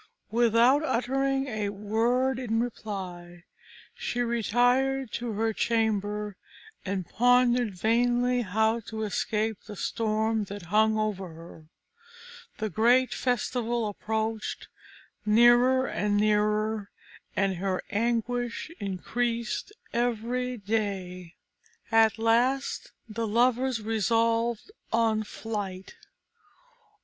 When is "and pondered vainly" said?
6.83-8.41